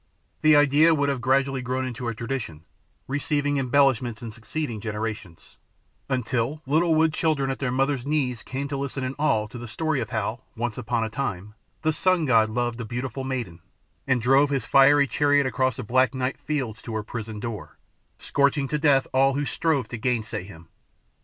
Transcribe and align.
The 0.41 0.55
idea 0.55 0.95
would 0.95 1.09
have 1.09 1.21
gradually 1.21 1.61
grown 1.61 1.85
into 1.85 2.07
a 2.07 2.15
tradition, 2.15 2.63
receiving 3.07 3.57
embellishments 3.57 4.23
in 4.23 4.31
succeeding 4.31 4.81
generations, 4.81 5.57
until 6.09 6.63
little 6.65 6.95
wood 6.95 7.13
children 7.13 7.51
at 7.51 7.59
their 7.59 7.71
mother's 7.71 8.03
knees 8.03 8.41
came 8.41 8.67
to 8.69 8.77
listen 8.77 9.03
in 9.03 9.13
awe 9.19 9.45
to 9.45 9.59
the 9.59 9.67
story 9.67 10.01
of 10.01 10.09
how, 10.09 10.41
once 10.55 10.75
upon 10.75 11.03
a 11.03 11.09
time, 11.11 11.53
the 11.83 11.93
Sun 11.93 12.25
god 12.25 12.49
loved 12.49 12.81
a 12.81 12.83
beautiful 12.85 13.23
maiden, 13.23 13.59
and 14.07 14.19
drove 14.23 14.49
his 14.49 14.65
fiery 14.65 15.05
chariot 15.05 15.45
across 15.45 15.75
the 15.75 15.83
black 15.83 16.15
night 16.15 16.39
fields 16.39 16.81
to 16.81 16.95
her 16.95 17.03
prison 17.03 17.39
door, 17.39 17.77
scorching 18.17 18.67
to 18.69 18.79
death 18.79 19.05
all 19.13 19.35
who 19.35 19.45
strove 19.45 19.87
to 19.89 19.97
gainsay 19.99 20.43
him. 20.43 20.67